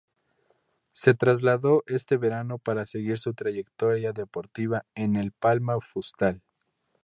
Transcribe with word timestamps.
Se 0.93 1.13
trasladó 1.13 1.83
este 1.85 2.17
verano 2.17 2.57
para 2.57 2.87
seguir 2.87 3.19
su 3.19 3.35
trayectoria 3.35 4.11
deportiva 4.13 4.83
en 4.95 5.15
el 5.15 5.31
Palma 5.31 5.77
Futsal. 5.79 6.41